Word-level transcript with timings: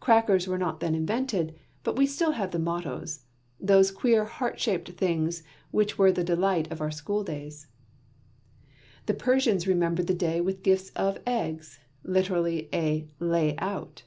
Crackers 0.00 0.46
were 0.46 0.58
not 0.58 0.80
then 0.80 0.94
invented, 0.94 1.54
but 1.82 1.96
we 1.96 2.04
still 2.04 2.32
have 2.32 2.50
the 2.50 2.58
mottoes 2.58 3.20
those 3.58 3.90
queer 3.90 4.26
heart 4.26 4.60
shaped 4.60 4.90
things 4.98 5.42
which 5.70 5.96
were 5.96 6.12
the 6.12 6.22
delight 6.22 6.70
of 6.70 6.82
our 6.82 6.90
school 6.90 7.24
days. 7.24 7.68
The 9.06 9.14
Persians 9.14 9.66
remember 9.66 10.02
the 10.02 10.12
day 10.12 10.42
with 10.42 10.62
gifts 10.62 10.90
of 10.90 11.20
eggs 11.26 11.80
literally 12.04 12.68
a 12.70 13.08
"lay 13.18 13.56
out!" 13.56 14.02